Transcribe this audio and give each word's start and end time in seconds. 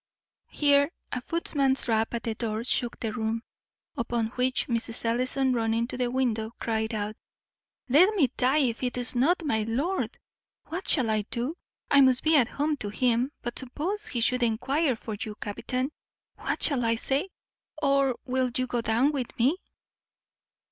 Here 0.49 0.89
a 1.11 1.21
footman's 1.21 1.87
rap 1.87 2.15
at 2.15 2.23
the 2.23 2.33
door 2.33 2.63
shook 2.63 2.99
the 2.99 3.11
room. 3.11 3.43
Upon 3.95 4.29
which 4.29 4.67
Mrs. 4.67 5.05
Ellison, 5.05 5.53
running 5.53 5.85
to 5.89 5.95
the 5.95 6.09
window, 6.09 6.53
cried 6.59 6.95
out, 6.95 7.15
"Let 7.87 8.15
me 8.15 8.29
die 8.35 8.57
if 8.71 8.81
it 8.81 8.97
is 8.97 9.15
not 9.15 9.45
my 9.45 9.61
lord! 9.61 10.17
what 10.69 10.89
shall 10.89 11.11
I 11.11 11.21
do? 11.29 11.53
I 11.91 12.01
must 12.01 12.23
be 12.23 12.35
at 12.35 12.47
home 12.47 12.77
to 12.77 12.89
him; 12.89 13.31
but 13.43 13.59
suppose 13.59 14.07
he 14.07 14.21
should 14.21 14.41
enquire 14.41 14.95
for 14.95 15.15
you, 15.23 15.35
captain, 15.35 15.91
what 16.35 16.63
shall 16.63 16.83
I 16.83 16.95
say? 16.95 17.29
or 17.79 18.15
will 18.25 18.49
you 18.57 18.65
go 18.65 18.81
down 18.81 19.11
with 19.11 19.37
me?" 19.37 19.55